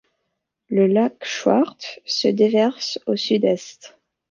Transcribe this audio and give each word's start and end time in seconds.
Le 0.71 0.87
lac 0.87 1.23
Chouart 1.23 1.77
se 2.05 2.27
déverse 2.27 2.97
au 3.05 3.15
sud-est. 3.15 3.95